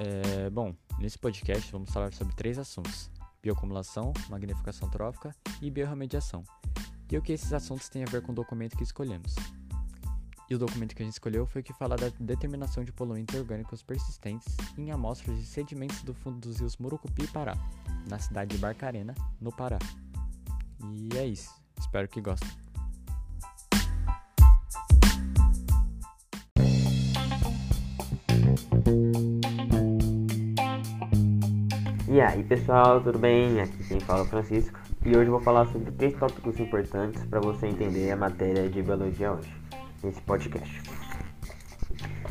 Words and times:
É, 0.00 0.48
bom, 0.50 0.74
nesse 0.98 1.18
podcast 1.18 1.70
vamos 1.70 1.90
falar 1.90 2.12
sobre 2.12 2.34
três 2.34 2.58
assuntos: 2.58 3.10
bioacumulação, 3.42 4.12
magnificação 4.28 4.88
trófica 4.88 5.34
e 5.60 5.70
biorremediação. 5.70 6.44
E 7.10 7.18
o 7.18 7.22
que 7.22 7.32
esses 7.32 7.52
assuntos 7.52 7.88
têm 7.88 8.02
a 8.02 8.10
ver 8.10 8.22
com 8.22 8.32
o 8.32 8.34
documento 8.34 8.76
que 8.76 8.82
escolhemos. 8.82 9.34
E 10.48 10.54
o 10.54 10.58
documento 10.58 10.94
que 10.94 11.02
a 11.02 11.04
gente 11.04 11.14
escolheu 11.14 11.46
foi 11.46 11.60
o 11.60 11.64
que 11.64 11.72
fala 11.72 11.96
da 11.96 12.08
determinação 12.20 12.84
de 12.84 12.92
poluentes 12.92 13.38
orgânicos 13.38 13.82
persistentes 13.82 14.54
em 14.76 14.90
amostras 14.90 15.38
de 15.38 15.46
sedimentos 15.46 16.02
do 16.02 16.12
fundo 16.12 16.40
dos 16.40 16.58
rios 16.58 16.76
Murucupi 16.76 17.24
e 17.24 17.28
Pará, 17.28 17.56
na 18.08 18.18
cidade 18.18 18.54
de 18.54 18.60
Barcarena, 18.60 19.14
no 19.40 19.50
Pará. 19.50 19.78
E 20.90 21.16
é 21.16 21.26
isso. 21.26 21.50
Espero 21.78 22.08
que 22.08 22.20
gostem. 22.20 22.61
E 32.12 32.20
aí 32.20 32.44
pessoal, 32.44 33.00
tudo 33.00 33.18
bem? 33.18 33.58
Aqui 33.58 33.88
quem 33.88 33.98
fala 33.98 34.18
é 34.18 34.22
o 34.24 34.26
Francisco 34.26 34.78
e 35.02 35.16
hoje 35.16 35.28
eu 35.28 35.30
vou 35.30 35.40
falar 35.40 35.64
sobre 35.68 35.90
três 35.92 36.14
tópicos 36.14 36.60
importantes 36.60 37.24
para 37.24 37.40
você 37.40 37.66
entender 37.66 38.10
a 38.10 38.16
matéria 38.16 38.68
de 38.68 38.82
biologia 38.82 39.32
hoje, 39.32 39.50
nesse 40.04 40.20
podcast. 40.20 40.82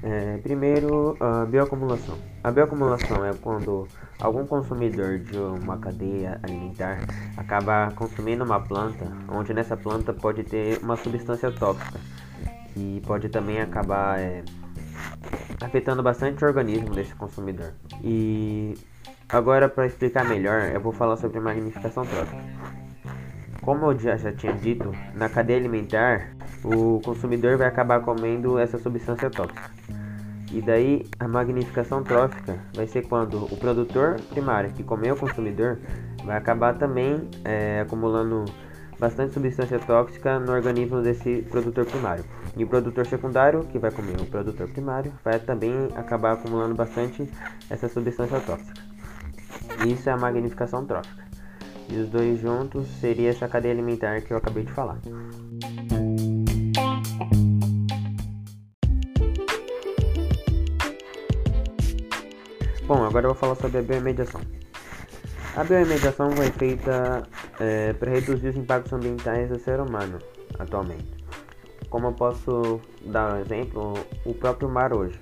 É, 0.00 0.38
primeiro, 0.38 1.16
a 1.18 1.44
bioacumulação. 1.46 2.16
A 2.44 2.52
bioacumulação 2.52 3.24
é 3.24 3.34
quando 3.34 3.88
algum 4.20 4.46
consumidor 4.46 5.18
de 5.18 5.36
uma 5.36 5.76
cadeia 5.76 6.38
alimentar 6.44 7.00
acaba 7.36 7.90
consumindo 7.96 8.44
uma 8.44 8.60
planta, 8.60 9.10
onde 9.28 9.52
nessa 9.52 9.76
planta 9.76 10.12
pode 10.12 10.44
ter 10.44 10.78
uma 10.84 10.96
substância 10.96 11.50
tóxica, 11.50 11.98
que 12.72 13.02
pode 13.04 13.28
também 13.28 13.60
acabar 13.60 14.20
é, 14.20 14.44
afetando 15.60 16.00
bastante 16.00 16.44
o 16.44 16.46
organismo 16.46 16.90
desse 16.90 17.12
consumidor. 17.16 17.72
E 18.04 18.74
Agora, 19.28 19.68
para 19.68 19.86
explicar 19.86 20.24
melhor, 20.28 20.70
eu 20.72 20.80
vou 20.80 20.92
falar 20.92 21.16
sobre 21.16 21.40
magnificação 21.40 22.04
trófica. 22.04 22.42
Como 23.62 23.86
eu 23.86 23.98
já, 23.98 24.16
já 24.16 24.32
tinha 24.32 24.52
dito, 24.52 24.92
na 25.14 25.28
cadeia 25.28 25.58
alimentar, 25.58 26.30
o 26.62 27.00
consumidor 27.02 27.56
vai 27.56 27.66
acabar 27.66 28.00
comendo 28.00 28.58
essa 28.58 28.78
substância 28.78 29.30
tóxica. 29.30 29.70
E 30.52 30.60
daí, 30.60 31.06
a 31.18 31.26
magnificação 31.26 32.02
trófica 32.02 32.58
vai 32.76 32.86
ser 32.86 33.02
quando 33.08 33.44
o 33.44 33.56
produtor 33.56 34.20
primário, 34.30 34.70
que 34.72 34.84
comeu 34.84 35.14
o 35.14 35.18
consumidor, 35.18 35.78
vai 36.22 36.36
acabar 36.36 36.74
também 36.74 37.28
é, 37.44 37.80
acumulando 37.80 38.44
bastante 39.00 39.34
substância 39.34 39.78
tóxica 39.78 40.38
no 40.38 40.52
organismo 40.52 41.00
desse 41.00 41.42
produtor 41.50 41.86
primário. 41.86 42.24
E 42.56 42.62
o 42.62 42.68
produtor 42.68 43.06
secundário, 43.06 43.64
que 43.64 43.78
vai 43.78 43.90
comer 43.90 44.20
o 44.20 44.26
produtor 44.26 44.68
primário, 44.68 45.12
vai 45.24 45.38
também 45.40 45.88
acabar 45.96 46.32
acumulando 46.32 46.74
bastante 46.74 47.28
essa 47.68 47.88
substância 47.88 48.38
tóxica. 48.40 48.93
Isso 49.86 50.08
é 50.08 50.12
a 50.12 50.16
magnificação 50.16 50.86
trófica. 50.86 51.22
E 51.90 51.98
os 51.98 52.08
dois 52.08 52.40
juntos 52.40 52.86
seria 53.00 53.28
essa 53.28 53.46
cadeia 53.46 53.74
alimentar 53.74 54.22
que 54.22 54.32
eu 54.32 54.38
acabei 54.38 54.64
de 54.64 54.72
falar. 54.72 54.98
Bom, 62.86 63.04
agora 63.04 63.26
eu 63.26 63.30
vou 63.30 63.34
falar 63.34 63.54
sobre 63.56 63.78
a 63.78 63.82
biomediação. 63.82 64.40
A 65.54 65.64
biomediação 65.64 66.30
foi 66.32 66.50
feita 66.50 67.22
é, 67.60 67.92
para 67.92 68.10
reduzir 68.10 68.48
os 68.48 68.56
impactos 68.56 68.92
ambientais 68.92 69.50
do 69.50 69.58
ser 69.58 69.80
humano 69.80 70.18
atualmente. 70.58 71.12
Como 71.90 72.08
eu 72.08 72.12
posso 72.12 72.80
dar 73.04 73.34
um 73.34 73.40
exemplo, 73.40 73.94
o 74.24 74.34
próprio 74.34 74.68
mar 74.68 74.92
hoje 74.94 75.20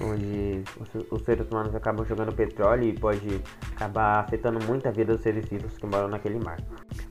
onde 0.00 0.62
os, 1.10 1.22
seres 1.22 1.48
humanos 1.50 1.74
acabam 1.74 2.04
jogando 2.06 2.32
petróleo 2.32 2.84
e 2.84 2.92
pode 2.92 3.40
acabar 3.82 4.20
afetando 4.20 4.64
muito 4.64 4.86
a 4.86 4.90
vida 4.90 5.12
dos 5.12 5.22
seres 5.22 5.44
vivos 5.46 5.76
que 5.76 5.86
moram 5.86 6.08
naquele 6.08 6.38
mar. 6.38 6.58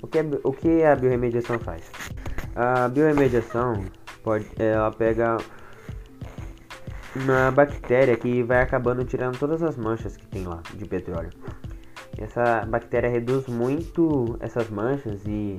O 0.02 0.08
que, 0.08 0.20
é, 0.20 0.26
o 0.44 0.52
que 0.52 0.84
a 0.84 0.96
biorremediação 0.96 1.60
faz? 1.60 1.92
A 2.56 2.88
biorremediação 2.88 3.86
pode, 4.24 4.48
ela 4.58 4.92
pega 4.92 5.38
uma 7.16 7.52
bactéria 7.52 8.16
que 8.16 8.42
vai 8.44 8.62
acabando 8.62 9.04
tirando 9.04 9.38
todas 9.38 9.62
as 9.62 9.76
manchas 9.76 10.16
que 10.16 10.26
tem 10.28 10.46
lá 10.46 10.62
de 10.74 10.86
petróleo. 10.86 11.32
Essa 12.18 12.66
bactéria 12.66 13.10
reduz 13.10 13.48
muito 13.48 14.38
essas 14.40 14.70
manchas 14.70 15.22
e 15.26 15.58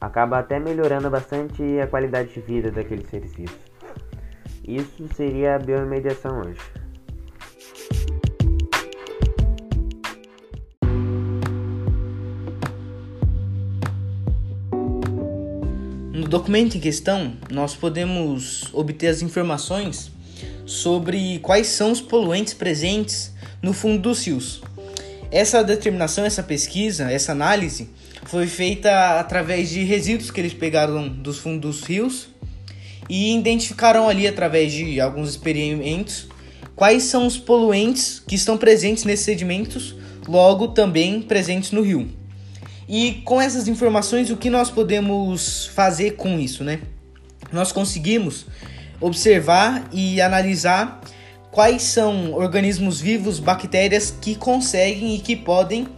acaba 0.00 0.38
até 0.38 0.58
melhorando 0.58 1.10
bastante 1.10 1.62
a 1.80 1.86
qualidade 1.86 2.32
de 2.32 2.40
vida 2.40 2.70
daqueles 2.70 3.08
seres 3.08 3.34
vivos. 3.34 3.58
Isso 4.64 5.08
seria 5.14 5.56
a 5.56 5.58
biomediação 5.58 6.40
hoje. 6.40 6.81
Documento 16.32 16.78
em 16.78 16.80
questão, 16.80 17.34
nós 17.50 17.74
podemos 17.74 18.64
obter 18.72 19.08
as 19.08 19.20
informações 19.20 20.10
sobre 20.64 21.38
quais 21.40 21.66
são 21.66 21.92
os 21.92 22.00
poluentes 22.00 22.54
presentes 22.54 23.34
no 23.60 23.74
fundo 23.74 24.00
dos 24.00 24.26
rios. 24.26 24.62
Essa 25.30 25.62
determinação, 25.62 26.24
essa 26.24 26.42
pesquisa, 26.42 27.12
essa 27.12 27.32
análise 27.32 27.90
foi 28.24 28.46
feita 28.46 29.20
através 29.20 29.68
de 29.68 29.84
resíduos 29.84 30.30
que 30.30 30.40
eles 30.40 30.54
pegaram 30.54 31.06
dos 31.06 31.36
fundos 31.36 31.80
dos 31.80 31.86
rios 31.86 32.28
e 33.10 33.36
identificaram 33.36 34.08
ali 34.08 34.26
através 34.26 34.72
de 34.72 35.02
alguns 35.02 35.28
experimentos 35.28 36.28
quais 36.74 37.02
são 37.02 37.26
os 37.26 37.36
poluentes 37.36 38.22
que 38.26 38.36
estão 38.36 38.56
presentes 38.56 39.04
nesses 39.04 39.26
sedimentos, 39.26 39.94
logo 40.26 40.68
também 40.68 41.20
presentes 41.20 41.72
no 41.72 41.82
rio. 41.82 42.21
E 42.92 43.22
com 43.24 43.40
essas 43.40 43.68
informações, 43.68 44.30
o 44.30 44.36
que 44.36 44.50
nós 44.50 44.70
podemos 44.70 45.64
fazer 45.68 46.10
com 46.10 46.38
isso, 46.38 46.62
né? 46.62 46.78
Nós 47.50 47.72
conseguimos 47.72 48.44
observar 49.00 49.88
e 49.90 50.20
analisar 50.20 51.00
quais 51.50 51.84
são 51.84 52.34
organismos 52.34 53.00
vivos, 53.00 53.38
bactérias 53.38 54.10
que 54.20 54.34
conseguem 54.34 55.14
e 55.14 55.20
que 55.20 55.34
podem 55.34 55.88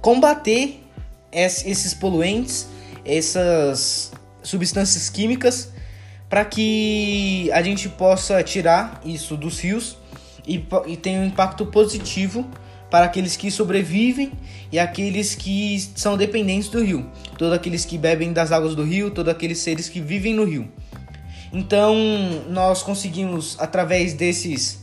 combater 0.00 0.82
esses 1.30 1.94
poluentes, 1.94 2.66
essas 3.04 4.10
substâncias 4.42 5.08
químicas 5.08 5.70
para 6.28 6.44
que 6.44 7.52
a 7.52 7.62
gente 7.62 7.88
possa 7.88 8.42
tirar 8.42 9.00
isso 9.04 9.36
dos 9.36 9.60
rios 9.60 9.96
e, 10.44 10.60
e 10.88 10.96
tenha 10.96 11.20
um 11.20 11.26
impacto 11.26 11.64
positivo 11.66 12.44
para 12.92 13.06
aqueles 13.06 13.38
que 13.38 13.50
sobrevivem 13.50 14.30
e 14.70 14.78
aqueles 14.78 15.34
que 15.34 15.80
são 15.96 16.14
dependentes 16.14 16.68
do 16.68 16.84
rio, 16.84 17.10
todos 17.38 17.54
aqueles 17.54 17.86
que 17.86 17.96
bebem 17.96 18.34
das 18.34 18.52
águas 18.52 18.74
do 18.74 18.84
rio, 18.84 19.10
todos 19.10 19.32
aqueles 19.32 19.60
seres 19.60 19.88
que 19.88 19.98
vivem 19.98 20.34
no 20.34 20.44
rio. 20.44 20.70
Então, 21.50 21.96
nós 22.50 22.82
conseguimos 22.82 23.56
através 23.58 24.12
desses 24.12 24.82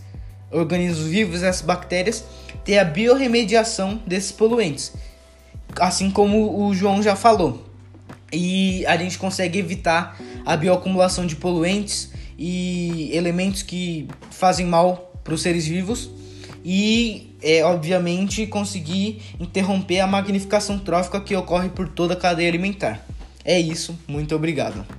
organismos 0.49 1.05
vivos, 1.05 1.43
essas 1.43 1.61
bactérias, 1.61 2.23
ter 2.65 2.79
a 2.79 2.83
biorremediação 2.83 4.01
desses 4.07 4.31
poluentes, 4.31 4.91
assim 5.79 6.09
como 6.09 6.65
o 6.65 6.73
João 6.73 7.03
já 7.03 7.15
falou 7.15 7.69
e 8.33 8.85
a 8.87 8.97
gente 8.97 9.17
consegue 9.17 9.59
evitar 9.59 10.19
a 10.45 10.55
bioacumulação 10.57 11.25
de 11.25 11.35
poluentes 11.35 12.11
e 12.37 13.11
elementos 13.13 13.61
que 13.61 14.07
fazem 14.31 14.65
mal 14.65 15.13
para 15.23 15.33
os 15.33 15.41
seres 15.41 15.67
vivos 15.67 16.09
e, 16.63 17.28
é, 17.41 17.63
obviamente, 17.63 18.45
conseguir 18.47 19.21
interromper 19.39 19.99
a 19.99 20.07
magnificação 20.07 20.77
trófica 20.79 21.21
que 21.21 21.35
ocorre 21.35 21.69
por 21.69 21.89
toda 21.89 22.13
a 22.13 22.17
cadeia 22.17 22.49
alimentar. 22.49 23.05
É 23.43 23.59
isso, 23.59 23.97
muito 24.07 24.35
obrigado. 24.35 24.98